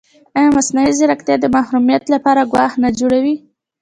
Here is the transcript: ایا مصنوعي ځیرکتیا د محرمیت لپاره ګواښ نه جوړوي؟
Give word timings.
ایا 0.37 0.49
مصنوعي 0.57 0.91
ځیرکتیا 0.97 1.35
د 1.39 1.45
محرمیت 1.55 2.03
لپاره 2.13 2.49
ګواښ 2.51 2.73
نه 2.83 2.89
جوړوي؟ 2.99 3.35